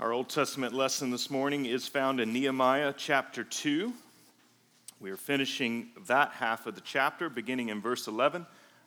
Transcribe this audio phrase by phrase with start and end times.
[0.00, 3.92] Our Old Testament lesson this morning is found in Nehemiah chapter 2.
[4.98, 8.46] We are finishing that half of the chapter, beginning in verse 11,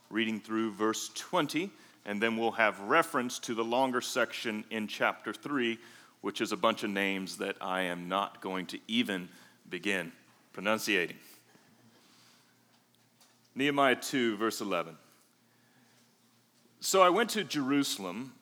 [0.10, 1.70] reading through verse 20,
[2.08, 5.78] and then we'll have reference to the longer section in chapter 3,
[6.22, 9.30] which is a bunch of names that I am not going to even
[9.70, 10.12] begin
[10.52, 11.18] pronunciating.
[13.54, 14.98] Nehemiah 2, verse 11.
[16.80, 18.34] So I went to Jerusalem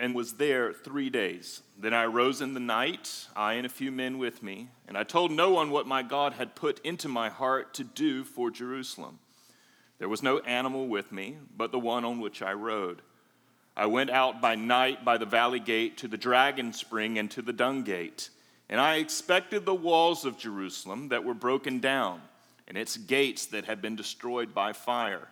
[0.00, 1.62] and was there three days.
[1.78, 5.04] Then I rose in the night, I and a few men with me, and I
[5.04, 9.18] told no one what my God had put into my heart to do for Jerusalem.
[9.98, 13.02] There was no animal with me, but the one on which I rode.
[13.76, 17.42] I went out by night by the valley gate to the dragon spring and to
[17.42, 18.30] the dung gate,
[18.70, 22.22] and I expected the walls of Jerusalem that were broken down,
[22.66, 25.28] and its gates that had been destroyed by fire.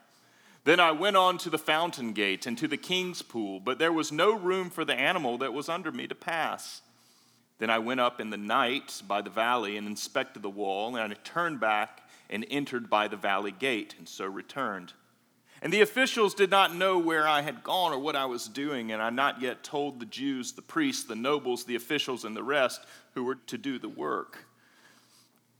[0.64, 3.92] Then I went on to the fountain gate and to the king's pool, but there
[3.92, 6.82] was no room for the animal that was under me to pass.
[7.58, 11.12] Then I went up in the night by the valley and inspected the wall, and
[11.12, 14.92] I turned back and entered by the valley gate, and so returned.
[15.60, 18.92] And the officials did not know where I had gone or what I was doing,
[18.92, 22.44] and I not yet told the Jews, the priests, the nobles, the officials, and the
[22.44, 22.80] rest
[23.14, 24.46] who were to do the work.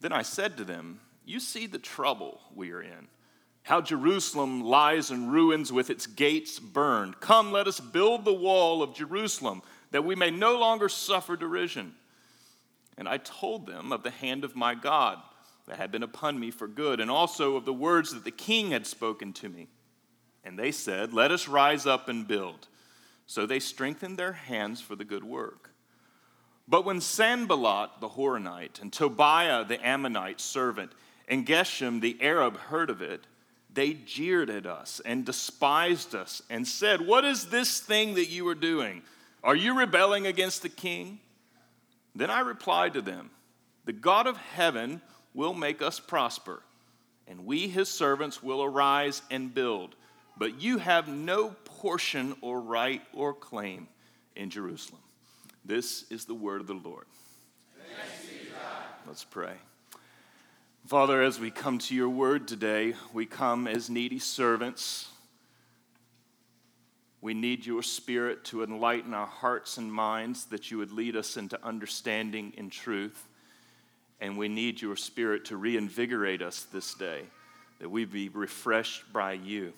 [0.01, 3.09] Then I said to them, You see the trouble we are in
[3.69, 7.21] how Jerusalem lies in ruins with its gates burned.
[7.21, 9.61] Come, let us build the wall of Jerusalem,
[9.91, 11.93] that we may no longer suffer derision.
[12.97, 15.19] And I told them of the hand of my God
[15.67, 18.71] that had been upon me for good, and also of the words that the king
[18.71, 19.69] had spoken to me.
[20.45, 22.69] And they said, Let us rise up and build.
[23.27, 25.75] So they strengthened their hands for the good work.
[26.67, 30.93] But when Sanballat the Horonite, and Tobiah the Ammonite servant,
[31.29, 33.27] and Geshem the Arab heard of it,
[33.73, 38.47] they jeered at us and despised us and said, What is this thing that you
[38.49, 39.03] are doing?
[39.45, 41.21] Are you rebelling against the king?
[42.15, 43.31] Then I replied to them,
[43.85, 45.01] The God of heaven
[45.35, 46.63] will make us prosper,
[47.29, 49.95] and we, his servants, will arise and build.
[50.37, 53.89] But you have no portion or right or claim
[54.35, 55.03] in Jerusalem.
[55.65, 57.07] This is the word of the Lord.
[59.07, 59.55] Let's pray.
[60.89, 65.09] Father, as we come to your word today, we come as needy servants.
[67.21, 71.37] We need your spirit to enlighten our hearts and minds that you would lead us
[71.37, 73.29] into understanding and truth.
[74.19, 77.25] And we need your spirit to reinvigorate us this day,
[77.81, 79.75] that we be refreshed by you.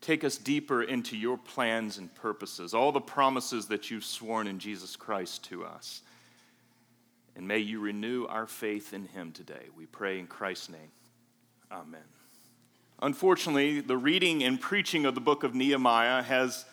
[0.00, 4.60] Take us deeper into your plans and purposes, all the promises that you've sworn in
[4.60, 6.02] Jesus Christ to us.
[7.38, 9.68] And may you renew our faith in him today.
[9.76, 10.90] We pray in Christ's name.
[11.70, 12.02] Amen.
[13.00, 16.64] Unfortunately, the reading and preaching of the book of Nehemiah has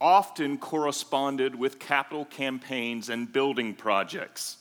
[0.00, 4.58] often corresponded with capital campaigns and building projects.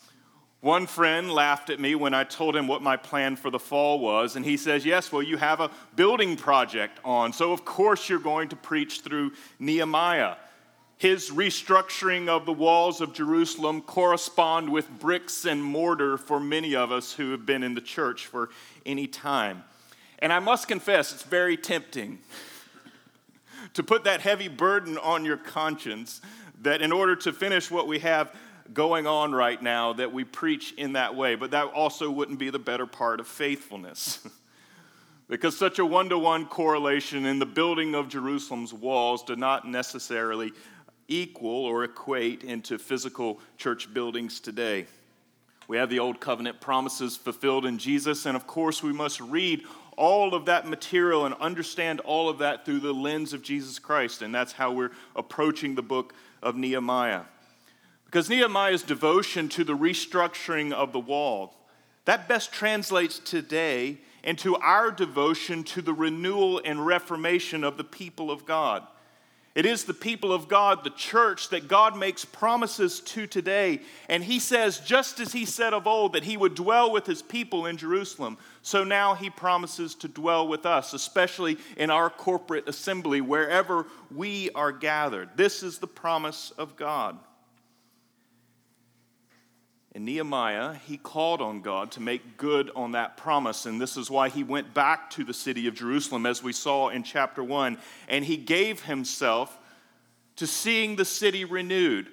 [0.61, 3.99] One friend laughed at me when I told him what my plan for the fall
[3.99, 8.09] was, and he says, Yes, well, you have a building project on, so of course
[8.09, 10.37] you're going to preach through Nehemiah
[10.97, 16.91] his restructuring of the walls of Jerusalem correspond with bricks and mortar for many of
[16.91, 18.49] us who have been in the church for
[18.85, 19.63] any time.
[20.19, 22.17] And I must confess, it's very tempting
[23.73, 26.19] to put that heavy burden on your conscience
[26.61, 28.33] that in order to finish what we have
[28.73, 32.49] going on right now that we preach in that way, but that also wouldn't be
[32.49, 34.27] the better part of faithfulness.
[35.29, 39.67] because such a one to one correlation in the building of Jerusalem's walls did not
[39.67, 40.51] necessarily
[41.07, 44.85] equal or equate into physical church buildings today.
[45.67, 49.63] We have the old covenant promises fulfilled in Jesus, and of course, we must read
[49.97, 54.21] all of that material and understand all of that through the lens of Jesus Christ,
[54.21, 57.23] and that's how we're approaching the book of Nehemiah.
[58.05, 61.55] Because Nehemiah's devotion to the restructuring of the wall,
[62.05, 68.31] that best translates today into our devotion to the renewal and reformation of the people
[68.31, 68.83] of God.
[69.57, 73.81] It is the people of God, the church, that God makes promises to today.
[74.07, 77.23] And He says, just as He said of old, that He would dwell with His
[77.23, 82.69] people in Jerusalem, so now He promises to dwell with us, especially in our corporate
[82.69, 85.29] assembly, wherever we are gathered.
[85.35, 87.17] This is the promise of God.
[89.97, 94.11] In Nehemiah, he called on God to make good on that promise, and this is
[94.11, 97.79] why he went back to the city of Jerusalem, as we saw in chapter 1,
[98.07, 99.57] and he gave himself
[100.35, 102.09] to seeing the city renewed.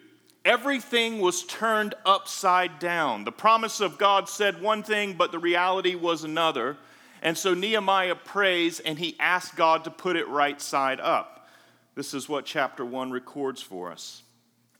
[0.46, 3.25] Everything was turned upside down.
[3.25, 6.78] The promise of God said one thing, but the reality was another.
[7.20, 11.50] And so Nehemiah prays and he asks God to put it right side up.
[11.96, 14.22] This is what chapter 1 records for us.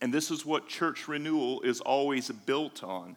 [0.01, 3.15] And this is what church renewal is always built on.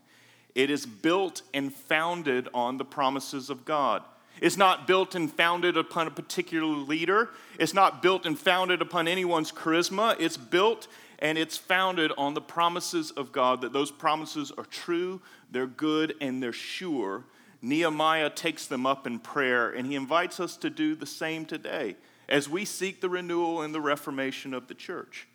[0.54, 4.02] It is built and founded on the promises of God.
[4.40, 7.30] It's not built and founded upon a particular leader.
[7.58, 10.16] It's not built and founded upon anyone's charisma.
[10.18, 10.88] It's built
[11.18, 15.20] and it's founded on the promises of God, that those promises are true,
[15.50, 17.24] they're good, and they're sure.
[17.60, 21.96] Nehemiah takes them up in prayer, and he invites us to do the same today
[22.28, 25.26] as we seek the renewal and the reformation of the church.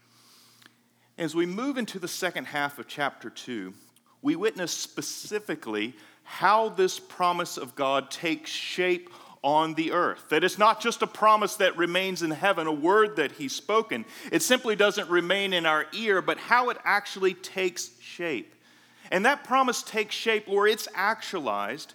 [1.18, 3.72] As we move into the second half of chapter 2,
[4.24, 5.94] we witness specifically
[6.24, 9.12] how this promise of God takes shape
[9.44, 10.30] on the earth.
[10.30, 14.06] That it's not just a promise that remains in heaven, a word that He's spoken.
[14.32, 18.56] It simply doesn't remain in our ear, but how it actually takes shape.
[19.12, 21.94] And that promise takes shape where it's actualized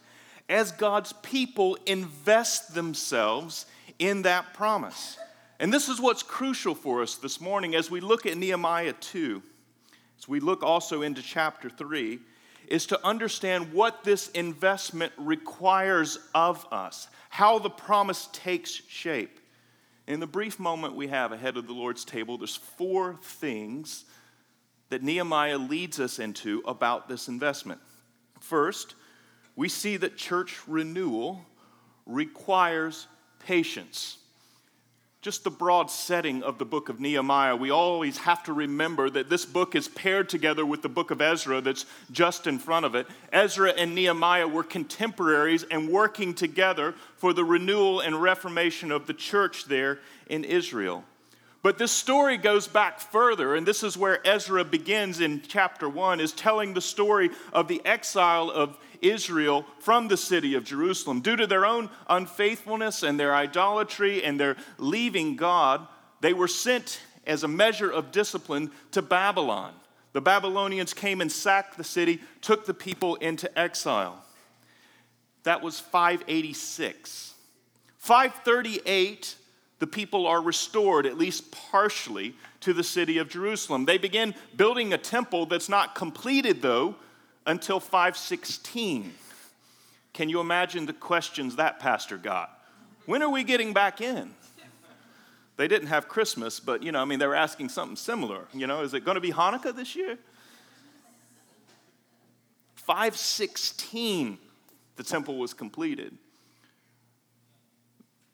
[0.48, 3.66] as God's people invest themselves
[3.98, 5.18] in that promise.
[5.60, 9.42] And this is what's crucial for us this morning as we look at Nehemiah 2,
[10.16, 12.20] as we look also into chapter 3
[12.68, 19.40] is to understand what this investment requires of us, how the promise takes shape.
[20.06, 24.04] In the brief moment we have ahead of the Lord's table, there's four things
[24.90, 27.80] that Nehemiah leads us into about this investment.
[28.38, 28.94] First,
[29.56, 31.44] we see that church renewal
[32.06, 33.08] requires
[33.40, 34.17] patience
[35.20, 39.28] just the broad setting of the book of Nehemiah, we always have to remember that
[39.28, 42.94] this book is paired together with the book of Ezra that's just in front of
[42.94, 43.08] it.
[43.32, 49.14] Ezra and Nehemiah were contemporaries and working together for the renewal and reformation of the
[49.14, 49.98] church there
[50.28, 51.02] in Israel.
[51.62, 56.20] But this story goes back further, and this is where Ezra begins in chapter 1,
[56.20, 61.20] is telling the story of the exile of Israel from the city of Jerusalem.
[61.20, 65.86] Due to their own unfaithfulness and their idolatry and their leaving God,
[66.20, 69.72] they were sent as a measure of discipline to Babylon.
[70.12, 74.24] The Babylonians came and sacked the city, took the people into exile.
[75.44, 77.34] That was 586.
[77.98, 79.36] 538,
[79.78, 83.84] the people are restored, at least partially, to the city of Jerusalem.
[83.84, 86.96] They begin building a temple that's not completed, though,
[87.48, 89.12] until 516.
[90.12, 92.50] Can you imagine the questions that pastor got?
[93.06, 94.34] When are we getting back in?
[95.56, 98.42] They didn't have Christmas, but you know, I mean, they were asking something similar.
[98.52, 100.18] You know, is it going to be Hanukkah this year?
[102.76, 104.38] 516,
[104.96, 106.16] the temple was completed.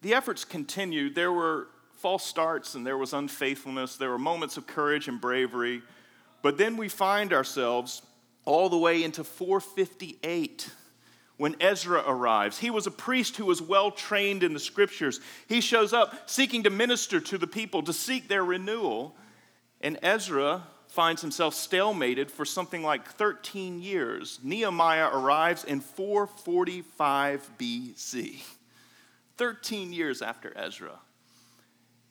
[0.03, 1.15] The efforts continued.
[1.15, 3.97] There were false starts and there was unfaithfulness.
[3.97, 5.83] There were moments of courage and bravery.
[6.43, 8.03] But then we find ourselves
[8.45, 10.71] all the way into 458
[11.37, 12.59] when Ezra arrives.
[12.59, 15.21] He was a priest who was well trained in the scriptures.
[15.49, 19.17] He shows up seeking to minister to the people, to seek their renewal.
[19.81, 24.39] And Ezra finds himself stalemated for something like 13 years.
[24.43, 28.43] Nehemiah arrives in 445 BC,
[29.37, 31.01] 13 years after Ezra.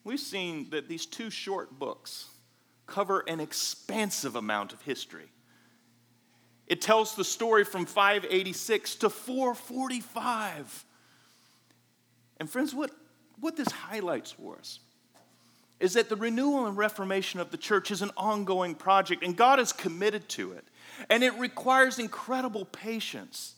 [0.03, 2.25] We've seen that these two short books
[2.86, 5.31] cover an expansive amount of history.
[6.74, 10.86] It tells the story from 586 to 445.
[12.38, 12.90] And, friends, what,
[13.40, 14.80] what this highlights for us
[15.80, 19.60] is that the renewal and reformation of the church is an ongoing project, and God
[19.60, 20.65] is committed to it.
[21.12, 23.53] And it requires incredible patience.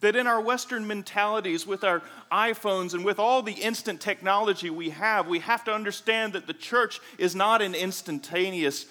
[0.00, 2.00] That in our Western mentalities, with our
[2.32, 6.54] iPhones and with all the instant technology we have, we have to understand that the
[6.54, 8.86] church is not an instantaneous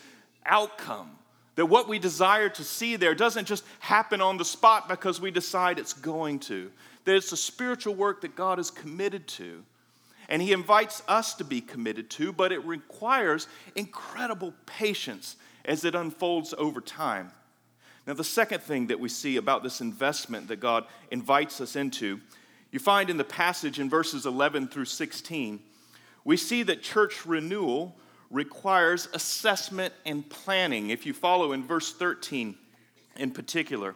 [0.45, 1.17] outcome.
[1.55, 5.31] That what we desire to see there doesn't just happen on the spot because we
[5.31, 6.71] decide it's going to.
[7.05, 9.63] That it's a spiritual work that God is committed to.
[10.29, 15.95] And He invites us to be committed to, but it requires incredible patience as it
[15.95, 17.31] unfolds over time.
[18.07, 22.19] Now, the second thing that we see about this investment that God invites us into,
[22.71, 25.59] you find in the passage in verses 11 through 16,
[26.25, 27.95] we see that church renewal
[28.33, 30.89] requires assessment and planning.
[30.89, 32.55] If you follow in verse 13
[33.15, 33.95] in particular,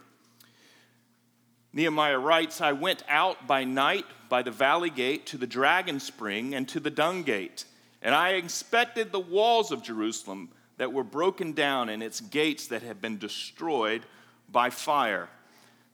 [1.74, 6.54] Nehemiah writes, I went out by night by the valley gate to the dragon spring
[6.54, 7.66] and to the dung gate,
[8.02, 12.84] and I inspected the walls of Jerusalem that were broken down and its gates that
[12.84, 14.04] had been destroyed
[14.50, 15.30] by fire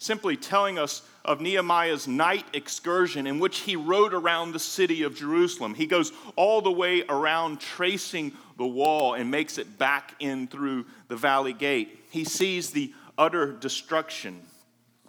[0.04, 5.16] simply telling us of Nehemiah's night excursion in which he rode around the city of
[5.16, 5.74] Jerusalem.
[5.74, 10.86] He goes all the way around, tracing the wall, and makes it back in through
[11.08, 12.04] the valley gate.
[12.10, 14.42] He sees the utter destruction.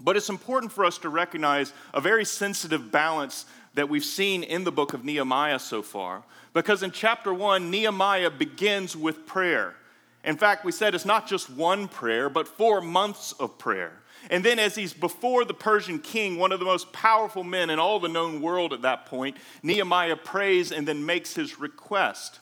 [0.00, 4.62] But it's important for us to recognize a very sensitive balance that we've seen in
[4.62, 6.22] the book of Nehemiah so far.
[6.52, 9.74] Because in chapter one, Nehemiah begins with prayer.
[10.22, 14.00] In fact, we said it's not just one prayer, but four months of prayer.
[14.30, 17.78] And then, as he's before the Persian king, one of the most powerful men in
[17.78, 22.40] all the known world at that point, Nehemiah prays and then makes his request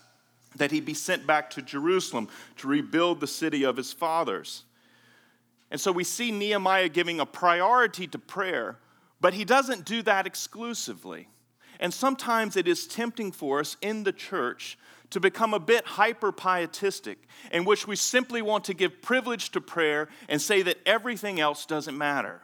[0.57, 4.65] that he be sent back to Jerusalem to rebuild the city of his fathers.
[5.71, 8.77] And so we see Nehemiah giving a priority to prayer,
[9.21, 11.29] but he doesn't do that exclusively.
[11.81, 14.79] And sometimes it is tempting for us in the church
[15.13, 17.19] to become a bit hyper pietistic,
[17.51, 21.65] in which we simply want to give privilege to prayer and say that everything else
[21.65, 22.43] doesn't matter.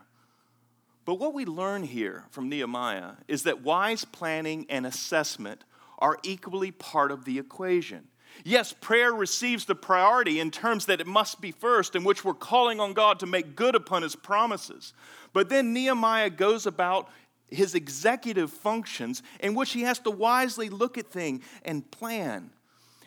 [1.04, 5.64] But what we learn here from Nehemiah is that wise planning and assessment
[5.98, 8.08] are equally part of the equation.
[8.44, 12.34] Yes, prayer receives the priority in terms that it must be first, in which we're
[12.34, 14.92] calling on God to make good upon his promises.
[15.32, 17.08] But then Nehemiah goes about
[17.48, 22.50] his executive functions in which he has to wisely look at things and plan.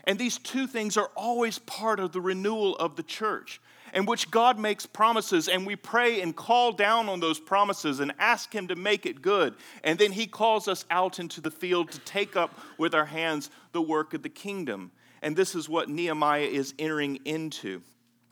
[0.05, 3.61] And these two things are always part of the renewal of the church,
[3.93, 8.13] in which God makes promises, and we pray and call down on those promises and
[8.17, 9.55] ask Him to make it good.
[9.83, 13.49] And then He calls us out into the field to take up with our hands
[13.73, 14.91] the work of the kingdom.
[15.21, 17.81] And this is what Nehemiah is entering into.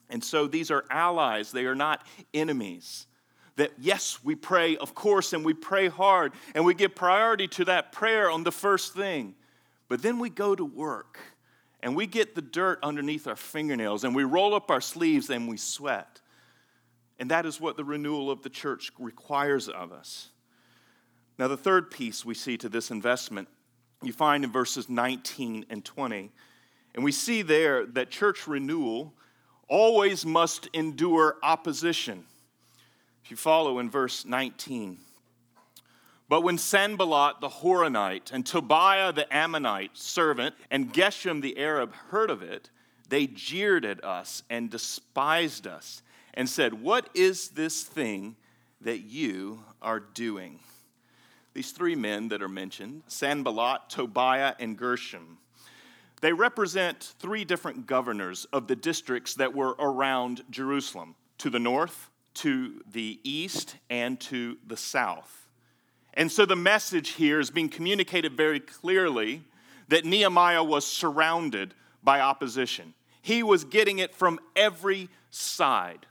[0.09, 3.05] And so these are allies, they are not enemies.
[3.57, 7.65] That yes, we pray, of course, and we pray hard, and we give priority to
[7.65, 9.35] that prayer on the first thing.
[9.88, 11.19] But then we go to work
[11.81, 15.48] and we get the dirt underneath our fingernails and we roll up our sleeves and
[15.48, 16.21] we sweat.
[17.19, 20.29] And that is what the renewal of the church requires of us.
[21.38, 23.48] Now, the third piece we see to this investment,
[24.01, 26.31] you find in verses 19 and 20.
[26.95, 29.13] And we see there that church renewal
[29.69, 32.25] always must endure opposition.
[33.24, 34.98] If you follow in verse 19,
[36.29, 42.29] but when Sanballat the Horonite and Tobiah the Ammonite servant and Geshem the Arab heard
[42.29, 42.69] of it,
[43.09, 46.03] they jeered at us and despised us
[46.36, 48.36] and said, What is this thing
[48.81, 50.59] that you are doing?
[51.55, 55.39] These three men that are mentioned, Sanballat, Tobiah, and Gershom,
[56.21, 62.12] they represent three different governors of the districts that were around Jerusalem to the north,
[62.36, 65.49] to the east, and to the south.
[66.19, 69.41] And so the message here is being communicated very clearly
[69.88, 71.73] that Nehemiah was surrounded
[72.03, 72.93] by opposition.
[73.21, 76.05] He was getting it from every side.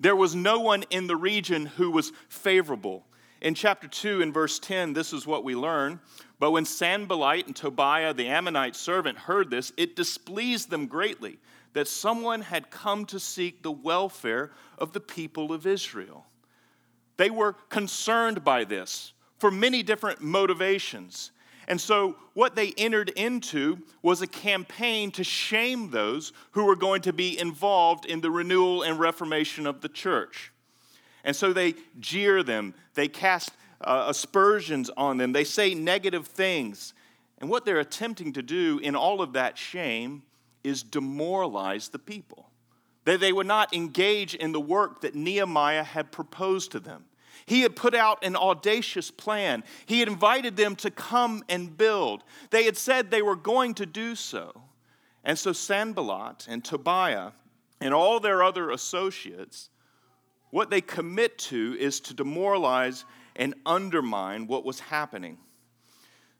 [0.00, 3.04] There was no one in the region who was favorable.
[3.42, 6.00] In chapter 2, in verse 10, this is what we learn.
[6.38, 11.38] But when Sanballat and Tobiah, the Ammonite servant, heard this, it displeased them greatly
[11.74, 16.24] that someone had come to seek the welfare of the people of Israel.
[17.18, 21.30] They were concerned by this for many different motivations.
[21.66, 27.02] And so, what they entered into was a campaign to shame those who were going
[27.02, 30.52] to be involved in the renewal and reformation of the church.
[31.24, 36.92] And so, they jeer them, they cast uh, aspersions on them, they say negative things.
[37.38, 40.22] And what they're attempting to do in all of that shame
[40.62, 42.50] is demoralize the people.
[43.04, 47.04] That they would not engage in the work that Nehemiah had proposed to them.
[47.46, 49.64] He had put out an audacious plan.
[49.86, 52.24] He had invited them to come and build.
[52.50, 54.62] They had said they were going to do so.
[55.24, 57.32] And so Sanballat and Tobiah
[57.80, 59.70] and all their other associates,
[60.50, 63.04] what they commit to is to demoralize
[63.36, 65.38] and undermine what was happening.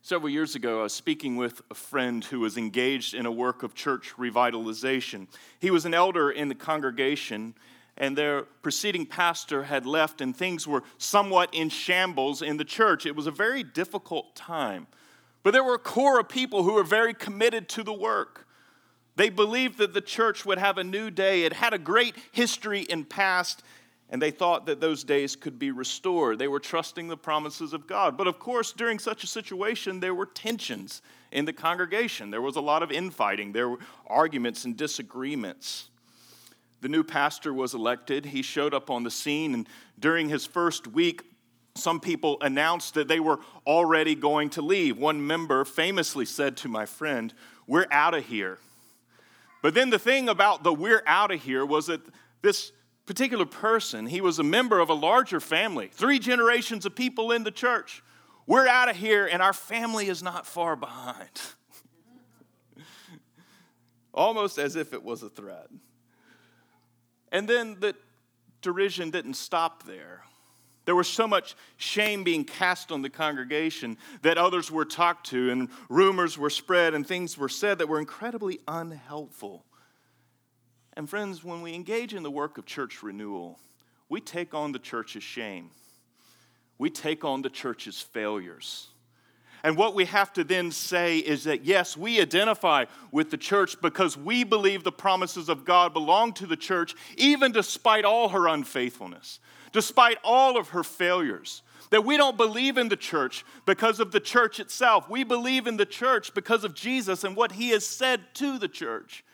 [0.02, 3.62] Several years ago, I was speaking with a friend who was engaged in a work
[3.62, 5.28] of church revitalization.
[5.58, 7.54] He was an elder in the congregation,
[7.97, 13.07] and their preceding pastor had left, and things were somewhat in shambles in the church.
[13.07, 14.87] It was a very difficult time.
[15.43, 18.49] But there were a core of people who were very committed to the work.
[19.17, 21.45] They believed that the church would have a new day.
[21.45, 23.63] It had a great history in past,
[24.11, 26.41] and they thought that those days could be restored.
[26.41, 28.17] They were trusting the promises of God.
[28.17, 32.31] But of course, during such a situation, there were tensions in the congregation.
[32.31, 35.91] There was a lot of infighting, there were arguments and disagreements
[36.85, 39.67] the new pastor was elected, he showed up on the scene, and
[39.99, 41.23] during his first week,
[41.75, 44.99] some people announced that they were already going to leave.
[44.99, 47.33] One member famously said to my friend,
[47.67, 48.59] We're out of here.
[49.62, 52.03] But then the thing about the we're out of here was that
[52.43, 52.71] this
[53.07, 57.45] particular person, he was a member of a larger family, three generations of people in
[57.45, 58.03] the church.
[58.47, 61.41] We're out of here, and our family is not far behind.
[64.12, 65.69] Almost as if it was a threat.
[67.33, 67.95] And then the
[68.62, 70.23] derision didn't stop there.
[70.85, 75.50] There was so much shame being cast on the congregation that others were talked to,
[75.50, 79.64] and rumors were spread, and things were said that were incredibly unhelpful.
[80.95, 83.59] And friends, when we engage in the work of church renewal,
[84.09, 85.71] we take on the church's shame.
[86.76, 88.88] We take on the church's failures.
[89.64, 93.80] And what we have to then say is that, yes, we identify with the church
[93.80, 98.47] because we believe the promises of God belong to the church, even despite all her
[98.47, 99.40] unfaithfulness,
[99.73, 101.62] despite all of her failures.
[101.88, 105.09] That we don't believe in the church because of the church itself.
[105.09, 108.68] We believe in the church because of Jesus and what he has said to the
[108.68, 109.25] church.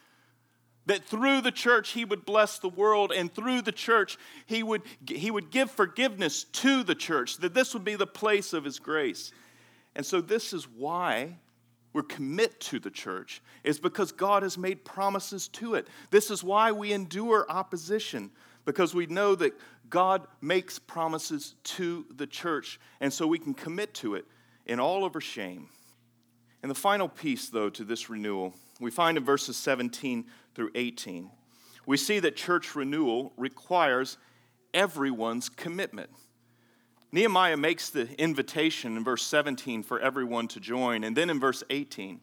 [0.86, 4.82] That through the church he would bless the world, and through the church he would,
[5.08, 8.78] he would give forgiveness to the church, that this would be the place of his
[8.78, 9.32] grace.
[9.96, 11.36] And so, this is why
[11.92, 15.88] we're commit to the church is because God has made promises to it.
[16.10, 18.30] This is why we endure opposition
[18.64, 19.52] because we know that
[19.88, 24.24] God makes promises to the church and so we can commit to it
[24.66, 25.68] in all of our shame.
[26.62, 31.30] And the final piece though to this renewal, we find in verses 17 through 18.
[31.86, 34.16] We see that church renewal requires
[34.72, 36.10] everyone's commitment.
[37.12, 41.02] Nehemiah makes the invitation in verse 17 for everyone to join.
[41.02, 42.20] And then in verse 18,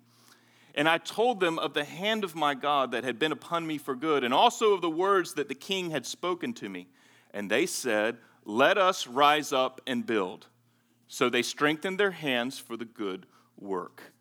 [0.75, 3.79] and I told them of the hand of my God that had been upon me
[3.79, 6.88] for good, and also of the words that the king had spoken to me.
[7.32, 10.48] And they said, Let us rise up and build.
[11.08, 13.25] So they strengthened their hands for the good
[13.58, 14.13] work.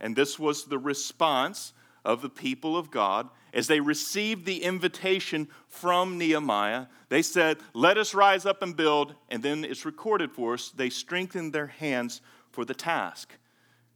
[0.00, 5.48] And this was the response of the people of God as they received the invitation
[5.68, 9.14] from Nehemiah, they said, Let us rise up and build.
[9.28, 13.34] And then it's recorded for us, they strengthened their hands for the task.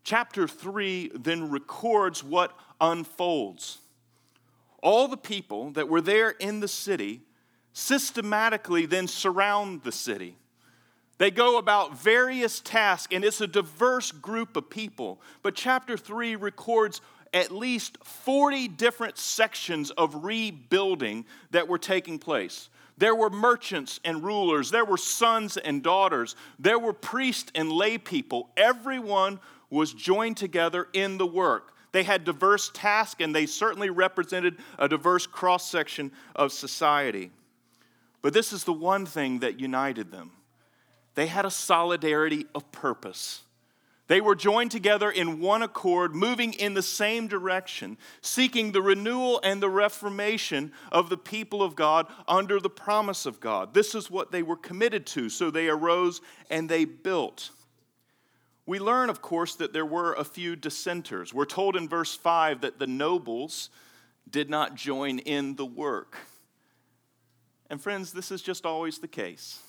[0.03, 3.79] Chapter 3 then records what unfolds.
[4.83, 7.23] All the people that were there in the city
[7.73, 10.37] systematically then surround the city.
[11.19, 15.21] They go about various tasks, and it's a diverse group of people.
[15.43, 17.01] But chapter 3 records
[17.35, 22.71] at least 40 different sections of rebuilding that were taking place.
[22.97, 27.99] There were merchants and rulers, there were sons and daughters, there were priests and lay
[27.99, 28.51] people.
[28.57, 31.73] Everyone was joined together in the work.
[31.91, 37.33] They had diverse tasks and they certainly represented a diverse cross section of society.
[38.23, 40.31] But this is the one thing that united them
[41.15, 43.43] they had a solidarity of purpose.
[44.07, 49.41] They were joined together in one accord, moving in the same direction, seeking the renewal
[49.43, 53.73] and the reformation of the people of God under the promise of God.
[53.73, 57.51] This is what they were committed to, so they arose and they built.
[58.67, 61.33] We learn, of course, that there were a few dissenters.
[61.33, 63.71] We're told in verse 5 that the nobles
[64.31, 66.19] did not join in the work.
[67.71, 69.61] And, friends, this is just always the case.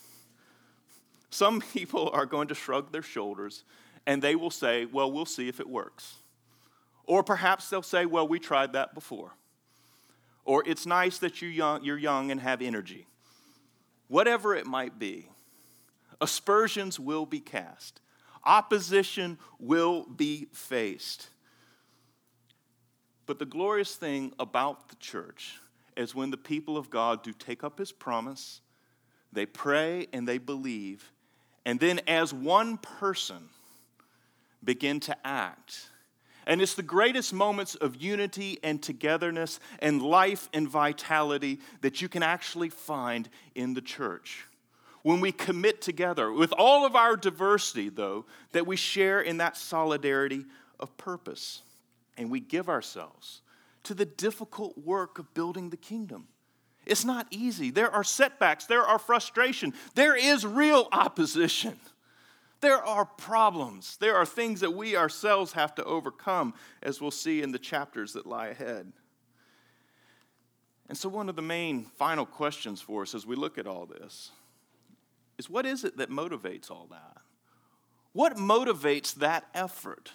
[1.29, 3.63] Some people are going to shrug their shoulders
[4.07, 6.15] and they will say, Well, we'll see if it works.
[7.05, 9.33] Or perhaps they'll say, Well, we tried that before.
[10.43, 13.07] Or it's nice that you're young, you're young and have energy.
[14.07, 15.29] Whatever it might be,
[16.21, 18.01] aspersions will be cast,
[18.43, 21.29] opposition will be faced.
[23.25, 25.59] But the glorious thing about the church
[25.97, 28.61] is when the people of God do take up his promise,
[29.31, 31.11] they pray and they believe,
[31.65, 33.49] and then as one person,
[34.65, 35.89] begin to act.
[36.47, 42.09] And it's the greatest moments of unity and togetherness and life and vitality that you
[42.09, 44.45] can actually find in the church.
[45.01, 49.57] When we commit together, with all of our diversity, though, that we share in that
[49.57, 50.45] solidarity
[50.79, 51.61] of purpose.
[52.17, 53.41] And we give ourselves
[53.83, 56.27] to the difficult work of building the kingdom.
[56.85, 57.71] It's not easy.
[57.71, 61.79] There are setbacks, there are frustration, there is real opposition.
[62.65, 63.95] There are problems.
[63.97, 68.13] There are things that we ourselves have to overcome, as we'll see in the chapters
[68.13, 68.91] that lie ahead.
[70.89, 73.85] And so, one of the main final questions for us as we look at all
[73.85, 74.31] this
[75.37, 77.17] is what is it that motivates all that?
[78.13, 80.13] What motivates that effort?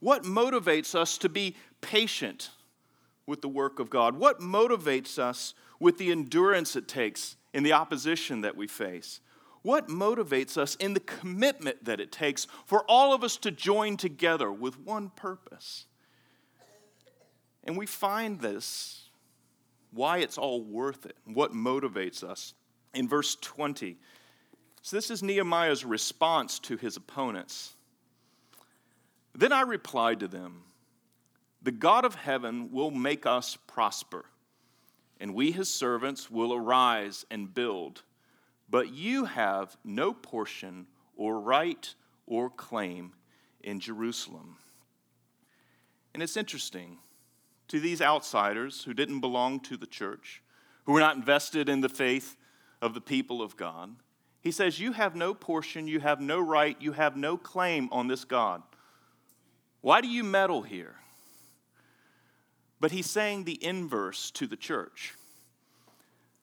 [0.00, 2.50] What motivates us to be patient
[3.26, 4.18] with the work of God?
[4.18, 9.20] What motivates us with the endurance it takes in the opposition that we face?
[9.62, 13.96] What motivates us in the commitment that it takes for all of us to join
[13.96, 15.86] together with one purpose?
[17.64, 19.08] And we find this,
[19.92, 22.54] why it's all worth it, what motivates us,
[22.92, 23.96] in verse 20.
[24.82, 27.74] So, this is Nehemiah's response to his opponents.
[29.32, 30.64] Then I replied to them,
[31.62, 34.24] The God of heaven will make us prosper,
[35.20, 38.02] and we, his servants, will arise and build
[38.72, 41.94] but you have no portion or right
[42.26, 43.12] or claim
[43.60, 44.56] in Jerusalem.
[46.14, 46.96] And it's interesting
[47.68, 50.42] to these outsiders who didn't belong to the church,
[50.84, 52.38] who were not invested in the faith
[52.80, 53.94] of the people of God.
[54.40, 58.08] He says, You have no portion, you have no right, you have no claim on
[58.08, 58.62] this God.
[59.82, 60.94] Why do you meddle here?
[62.80, 65.12] But he's saying the inverse to the church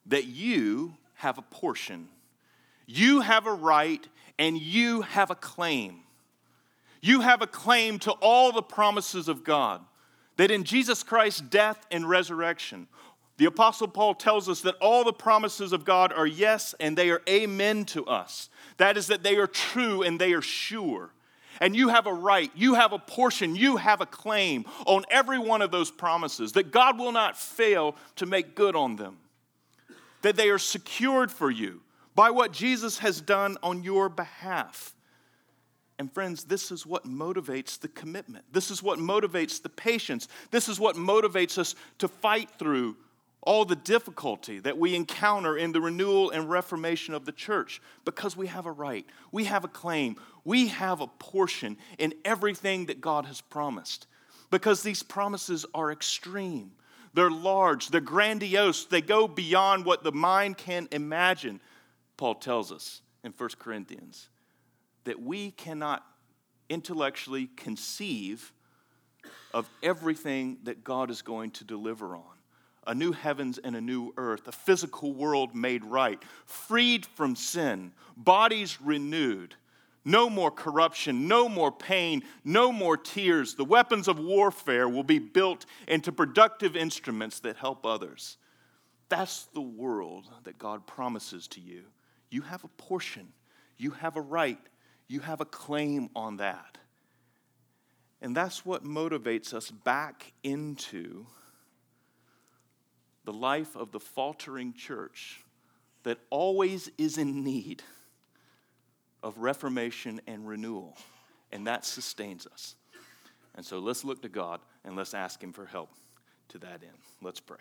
[0.05, 2.07] that you have a portion,
[2.91, 4.05] you have a right,
[4.39, 5.99] and you have a claim.
[7.01, 9.81] You have a claim to all the promises of God.
[10.37, 12.87] That in Jesus Christ's death and resurrection,
[13.37, 17.11] the Apostle Paul tells us that all the promises of God are yes and they
[17.11, 18.49] are amen to us.
[18.77, 21.11] That is, that they are true and they are sure.
[21.61, 25.37] And you have a right, you have a portion, you have a claim on every
[25.37, 29.17] one of those promises, that God will not fail to make good on them,
[30.23, 31.81] that they are secured for you
[32.19, 34.93] by what Jesus has done on your behalf.
[35.97, 38.43] And friends, this is what motivates the commitment.
[38.51, 40.27] This is what motivates the patience.
[40.51, 42.97] This is what motivates us to fight through
[43.39, 48.35] all the difficulty that we encounter in the renewal and reformation of the church because
[48.35, 52.99] we have a right, we have a claim, we have a portion in everything that
[52.99, 54.07] God has promised.
[54.51, 56.73] Because these promises are extreme,
[57.13, 61.61] they're large, they're grandiose, they go beyond what the mind can imagine.
[62.19, 64.27] Paul tells us in 1 Corinthians
[65.05, 66.05] that we cannot
[66.67, 68.51] intellectually conceive
[69.53, 72.25] of everything that God is going to deliver on
[72.85, 77.93] a new heavens and a new earth, a physical world made right, freed from sin,
[78.17, 79.55] bodies renewed,
[80.03, 83.55] no more corruption, no more pain, no more tears.
[83.55, 88.35] The weapons of warfare will be built into productive instruments that help others.
[89.07, 91.83] That's the world that God promises to you.
[92.29, 93.33] You have a portion,
[93.77, 94.59] you have a right,
[95.07, 96.77] you have a claim on that.
[98.21, 101.25] And that's what motivates us back into
[103.23, 105.43] the life of the faltering church
[106.03, 107.83] that always is in need
[109.21, 110.97] of reformation and renewal,
[111.51, 112.75] and that sustains us.
[113.55, 115.89] And so let's look to God and let's ask Him for help
[116.49, 116.97] to that end.
[117.21, 117.57] Let's pray.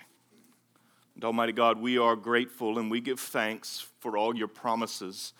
[1.18, 5.32] And Almighty God, we are grateful and we give thanks for all your promises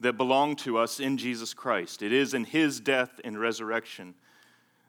[0.00, 2.00] that belong to us in Jesus Christ.
[2.00, 4.14] It is in His death and resurrection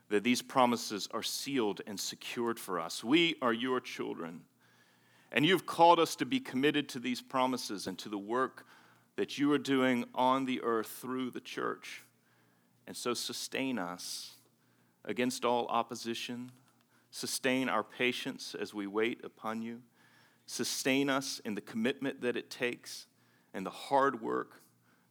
[0.08, 3.04] that these promises are sealed and secured for us.
[3.04, 4.44] We are your children.
[5.34, 8.66] And you've called us to be committed to these promises and to the work
[9.18, 12.04] that you are doing on the earth through the church.
[12.88, 14.36] And so sustain us
[15.04, 16.54] against all opposition.
[17.12, 19.82] Sustain our patience as we wait upon you.
[20.48, 23.06] Sustain us in the commitment that it takes
[23.54, 24.62] and the hard work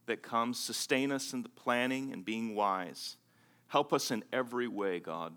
[0.07, 0.59] that comes.
[0.59, 3.19] Sustain us in the planning and being wise.
[3.69, 5.35] Help us in every way, God.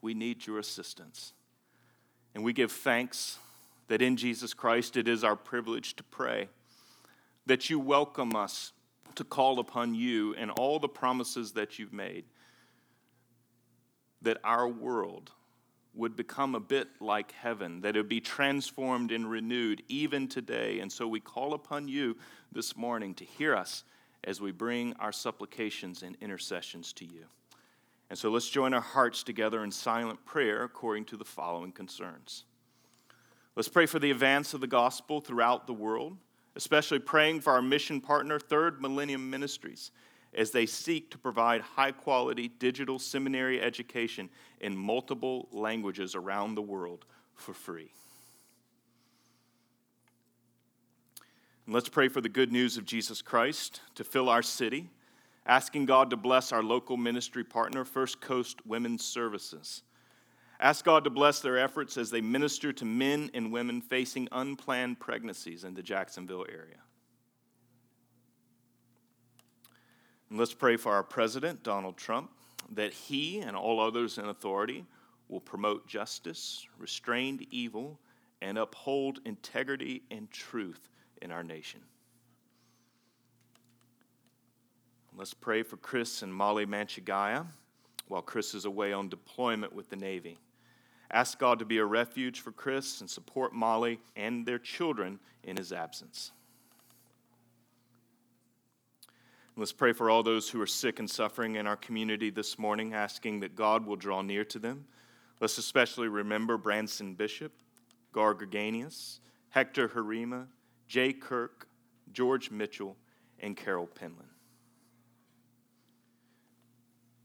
[0.00, 1.34] We need your assistance.
[2.34, 3.38] And we give thanks
[3.88, 6.48] that in Jesus Christ it is our privilege to pray,
[7.44, 8.72] that you welcome us
[9.14, 12.24] to call upon you and all the promises that you've made,
[14.22, 15.32] that our world
[15.94, 20.80] would become a bit like heaven, that it would be transformed and renewed even today.
[20.80, 22.16] And so we call upon you
[22.52, 23.84] this morning to hear us
[24.24, 27.26] as we bring our supplications and intercessions to you.
[28.10, 32.44] And so let's join our hearts together in silent prayer according to the following concerns.
[33.56, 36.16] Let's pray for the advance of the gospel throughout the world,
[36.56, 39.90] especially praying for our mission partner, Third Millennium Ministries,
[40.36, 44.28] as they seek to provide high quality digital seminary education
[44.60, 47.90] in multiple languages around the world for free.
[51.66, 54.90] And let's pray for the good news of Jesus Christ to fill our city,
[55.46, 59.82] asking God to bless our local ministry partner, First Coast Women's Services
[60.60, 65.00] Ask God to bless their efforts as they minister to men and women facing unplanned
[65.00, 66.78] pregnancies in the Jacksonville area.
[70.34, 72.28] And let's pray for our president, Donald Trump,
[72.72, 74.84] that he and all others in authority
[75.28, 78.00] will promote justice, restrain evil,
[78.42, 80.90] and uphold integrity and truth
[81.22, 81.78] in our nation.
[85.16, 87.46] Let's pray for Chris and Molly Manchagaya
[88.08, 90.40] while Chris is away on deployment with the Navy.
[91.12, 95.56] Ask God to be a refuge for Chris and support Molly and their children in
[95.56, 96.32] his absence.
[99.56, 102.92] Let's pray for all those who are sick and suffering in our community this morning,
[102.92, 104.84] asking that God will draw near to them.
[105.40, 107.52] Let's especially remember Branson Bishop,
[108.12, 110.48] Gar Gerganius, Hector Harima,
[110.88, 111.68] Jay Kirk,
[112.12, 112.96] George Mitchell,
[113.38, 114.34] and Carol Penland.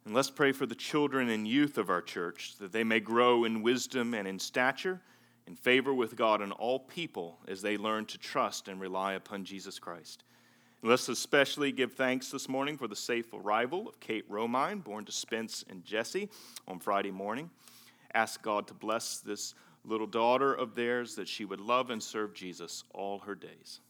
[0.06, 3.44] And let's pray for the children and youth of our church, that they may grow
[3.44, 5.02] in wisdom and in stature,
[5.48, 9.46] in favor with God and all people as they learn to trust and rely upon
[9.46, 10.24] Jesus Christ.
[10.82, 15.12] Let's especially give thanks this morning for the safe arrival of Kate Romine, born to
[15.12, 16.30] Spence and Jesse
[16.70, 17.50] on Friday morning.
[18.14, 22.34] Ask God to bless this little daughter of theirs that she would love and serve
[22.34, 23.82] Jesus all her days.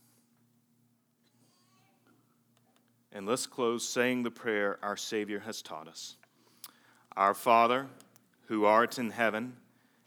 [3.14, 6.16] And let's close saying the prayer our Savior has taught us
[7.16, 7.86] Our Father,
[8.48, 9.58] who art in heaven,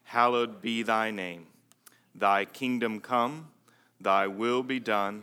[0.02, 1.46] hallowed be thy name.
[2.12, 3.50] Thy kingdom come,
[4.00, 5.22] thy will be done,